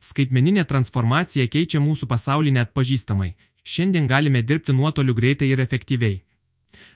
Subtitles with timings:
[0.00, 3.34] Skaitmeninė transformacija keičia mūsų pasaulį net pažįstamai.
[3.62, 6.22] Šiandien galime dirbti nuotoliu greitai ir efektyviai.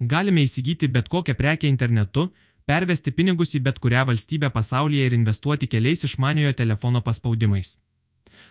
[0.00, 2.26] Galime įsigyti bet kokią prekę internetu,
[2.68, 7.78] pervesti pinigus į bet kurią valstybę pasaulyje ir investuoti keliais išmaniojo telefono paspaudimais.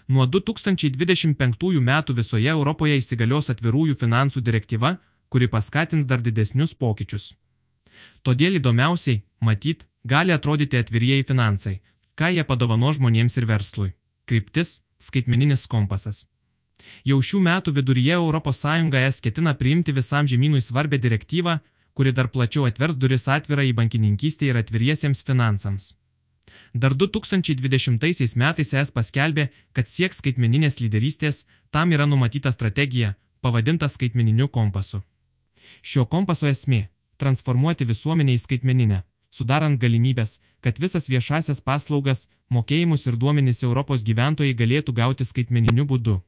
[0.08, 4.95] Nuo 2025 metų visoje Europoje įsigalios atvirųjų finansų direktyva,
[5.29, 7.36] kuri paskatins dar didesnius pokyčius.
[8.23, 11.79] Todėl įdomiausiai, matyt, gali atrodyti atvirieji finansai,
[12.18, 13.91] ką jie padovano žmonėms ir verslui.
[14.30, 16.26] Kryptis- skaitmeninis kompasas.
[17.04, 18.17] Jau šių metų viduryje
[19.02, 21.59] ES ketina priimti visam žemynui svarbę direktyvą,
[21.94, 25.94] kuri dar plačiau atvers duris atvirą į bankininkystę ir atviriesiems finansams.
[26.73, 34.48] Dar 2020 metais ES paskelbė, kad sieks skaitmeninės lyderystės, tam yra numatyta strategija, pavadinta skaitmeniniu
[34.48, 35.02] kompasu.
[35.82, 36.88] Šio kompaso esmė-
[37.21, 44.58] transformuoti visuomenę į skaitmeninę, sudarant galimybės, kad visas viešasias paslaugas, mokėjimus ir duomenys Europos gyventojai
[44.62, 46.20] galėtų gauti skaitmeniniu būdu.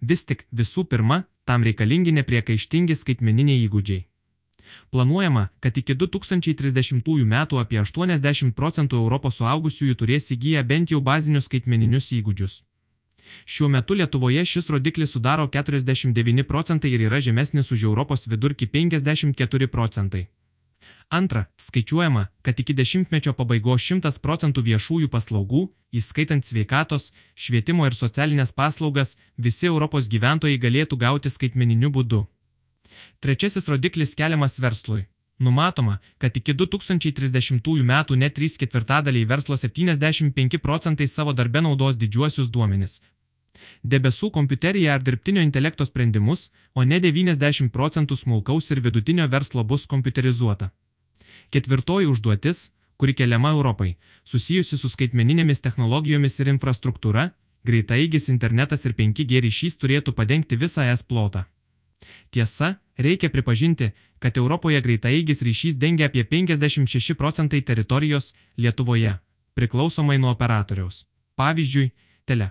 [0.00, 4.04] Vis tik, visų pirma, tam reikalingi nepriekaištingi skaitmeniniai įgūdžiai.
[4.90, 11.50] Planuojama, kad iki 2030 metų apie 80 procentų Europos suaugusiųjų turės įgyję bent jau bazinius
[11.50, 12.62] skaitmeninius įgūdžius.
[13.44, 19.68] Šiuo metu Lietuvoje šis rodiklis sudaro 49 procentai ir yra žemesnis už Europos vidurkį 54
[19.68, 20.28] procentai.
[21.08, 28.52] Antra, skaičiuojama, kad iki dešimtmečio pabaigos 100 procentų viešųjų paslaugų, įskaitant sveikatos, švietimo ir socialinės
[28.52, 32.24] paslaugas, visi Europos gyventojai galėtų gauti skaitmeniniu būdu.
[33.20, 35.06] Trečiasis rodiklis keliamas verslui.
[35.38, 42.50] Numatoma, kad iki 2030 metų net 3 ketvirtadaliai verslo 75 procentai savo darbe naudos didžiuosius
[42.54, 43.00] duomenis.
[43.82, 49.86] Debesų kompiuterija ar dirbtinio intelekto sprendimus, o ne 90 procentų smulkaus ir vidutinio verslo bus
[49.86, 50.70] kompiuterizuota.
[51.54, 53.92] Ketvirtoji užduotis, kuri keliama Europai,
[54.26, 57.28] susijusi su skaitmeninėmis technologijomis ir infrastruktūra,
[57.62, 61.44] greitaigis internetas ir 5G ryšys turėtų padengti visą es plotą.
[62.34, 69.14] Tiesa, reikia pripažinti, kad Europoje greitaeigis ryšys dengia apie 56 procentai teritorijos Lietuvoje,
[69.54, 71.04] priklausomai nuo operatoriaus.
[71.38, 71.92] Pavyzdžiui,
[72.26, 72.50] Tele.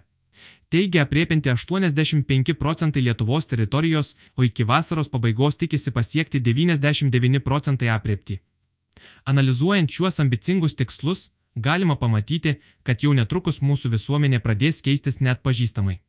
[0.70, 8.40] Teigia apriepinti 85 procentai Lietuvos teritorijos, o iki vasaros pabaigos tikisi pasiekti 99 procentai apriepti.
[9.26, 16.00] Analizuojant šiuos ambicingus tikslus, galima pamatyti, kad jau netrukus mūsų visuomenė pradės keistis net pažįstamai.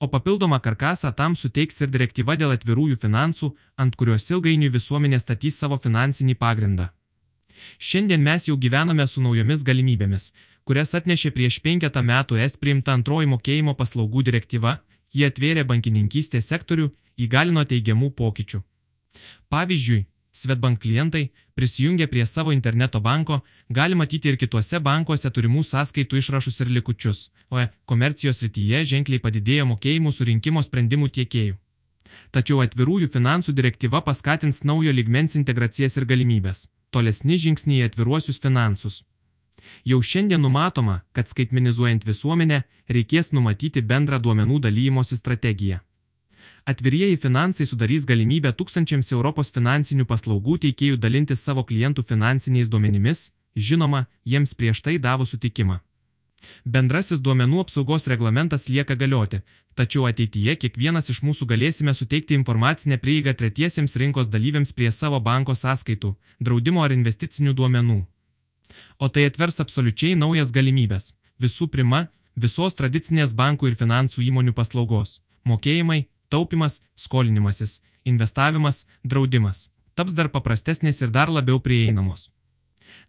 [0.00, 5.58] O papildomą karkasą tam suteiks ir direktyva dėl atvirųjų finansų, ant kurios ilgainiui visuomenė statys
[5.62, 6.88] savo finansinį pagrindą.
[7.78, 10.32] Šiandien mes jau gyvename su naujomis galimybėmis,
[10.64, 14.78] kurias atnešė prieš penketą metų es priimta antroji mokėjimo paslaugų direktyva,
[15.14, 16.90] jie atvėrė bankininkystės sektorių,
[17.24, 18.62] įgalino teigiamų pokyčių.
[19.52, 26.20] Pavyzdžiui, Svetbank klientai, prisijungę prie savo interneto banko, gali matyti ir kituose bankuose turimų sąskaitų
[26.22, 27.20] išrašus ir likučius,
[27.52, 31.58] o e komercijos rytyje ženkliai padidėjo mokėjimų surinkimo sprendimų tiekėjų.
[32.32, 39.02] Tačiau atvirųjų finansų direktyva paskatins naujo ligmens integracijas ir galimybės, tolesni žingsniai į atviruosius finansus.
[39.84, 45.84] Jau šiandien numatoma, kad skaitmenizuojant visuomenę, reikės numatyti bendrą duomenų dalymosi strategiją.
[46.64, 54.04] Atvirieji finansai sudarys galimybę tūkstančiams Europos finansinių paslaugų teikėjų dalintis savo klientų finansiniais duomenimis, žinoma,
[54.24, 55.80] jiems prieš tai davus sutikimą.
[56.64, 59.40] Bendrasis duomenų apsaugos reglamentas lieka galioti,
[59.74, 65.58] tačiau ateityje kiekvienas iš mūsų galėsime suteikti informacinę prieigą tretiesiems rinkos dalyviams prie savo banko
[65.58, 67.98] sąskaitų, draudimo ar investicinių duomenų.
[69.02, 71.12] O tai atvers absoliučiai naujas galimybės.
[71.42, 72.06] Visų pirma,
[72.36, 75.20] visos tradicinės bankų ir finansų įmonių paslaugos-
[75.50, 82.30] mokėjimai, taupimas, skolinimasis, investavimas, draudimas taps dar paprastesnės ir dar labiau prieinamos.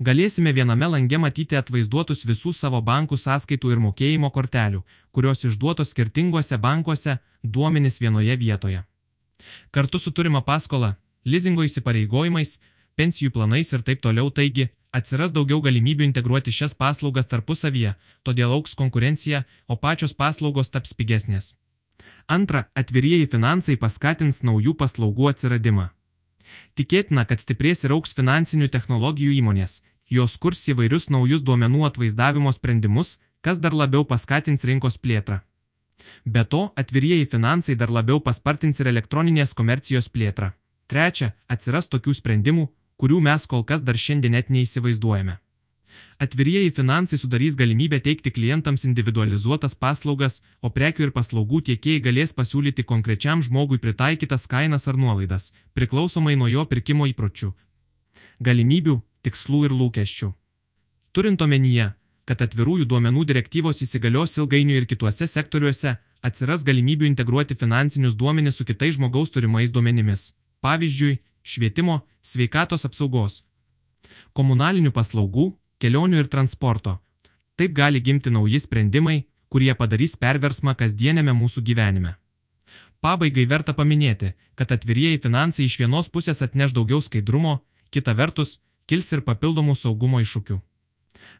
[0.04, 4.82] Galėsime viename lange matyti atvaizduotus visų savo bankų sąskaitų ir mokėjimo kortelių,
[5.12, 8.84] kurios išduotos skirtinguose bankuose, duomenys vienoje vietoje.
[9.72, 10.96] Kartu su turima paskola,
[11.26, 12.60] lizingo įsipareigojimais,
[12.96, 18.76] pensijų planais ir taip toliau taigi, atsiras daugiau galimybių integruoti šias paslaugas tarpusavyje, todėl auks
[18.80, 21.54] konkurencija, o pačios paslaugos taps pigesnės.
[22.28, 25.90] Antra, atvirieji finansai paskatins naujų paslaugų atsiradimą.
[26.78, 33.18] Tikėtina, kad stiprės ir auks finansinių technologijų įmonės, jos kurs įvairius naujus duomenų atvaizdavimo sprendimus,
[33.42, 35.42] kas dar labiau paskatins rinkos plėtrą.
[36.26, 40.52] Be to, atvirieji finansai dar labiau paspartins ir elektroninės komercijos plėtrą.
[40.88, 42.68] Trečia, atsiras tokių sprendimų,
[43.00, 45.38] kurių mes kol kas dar šiandien net neįsivaizduojame.
[46.24, 52.86] Atvirieji finansai sudarys galimybę teikti klientams individualizuotas paslaugas, o prekių ir paslaugų tiekėjai galės pasiūlyti
[52.92, 57.52] konkrečiam žmogui pritaikytas kainas ar nuolaidas, priklausomai nuo jo pirkimo įpročių,
[58.40, 58.96] galimybių,
[59.26, 60.32] tikslų ir lūkesčių.
[61.14, 61.92] Turint omenyje,
[62.26, 68.66] kad atvirųjų duomenų direktyvos įsigalios ilgainiui ir kituose sektoriuose, atsiras galimybių integruoti finansinius duomenis su
[68.66, 70.32] kitais žmogaus turimais duomenimis.
[70.64, 73.44] Pavyzdžiui, švietimo, sveikatos apsaugos,
[74.34, 75.52] komunalinių paslaugų,
[75.84, 76.98] kelionių ir transporto.
[77.60, 79.20] Taip gali gimti nauji sprendimai,
[79.54, 82.16] kurie padarys perversmą kasdienėme mūsų gyvenime.
[83.04, 87.58] Pabaigai verta paminėti, kad atvirieji finansai iš vienos pusės atneš daugiau skaidrumo,
[87.92, 90.62] kita vertus, kils ir papildomų saugumo iššūkių.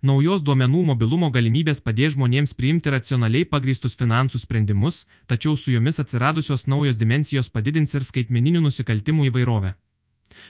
[0.10, 6.68] Naujos duomenų mobilumo galimybės padės žmonėms priimti racionaliai pagrįstus finansų sprendimus, tačiau su jomis atsiradusios
[6.68, 9.74] naujos dimensijos padidins ir skaitmeninių nusikaltimų įvairovę.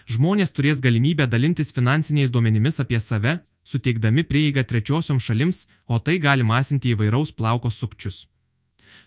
[0.10, 6.44] Žmonės turės galimybę dalintis finansiniais duomenimis apie save, suteikdami prieigą trečiosiom šalims, o tai gali
[6.44, 8.28] masinti įvairaus plauko sukčius.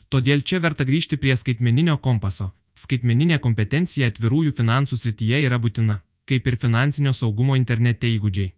[0.09, 2.53] Todėl čia verta grįžti prie skaitmeninio kompaso.
[2.77, 8.53] Skaitmeninė kompetencija atvirųjų finansų srityje yra būtina, kaip ir finansinio saugumo internete įgūdžiai.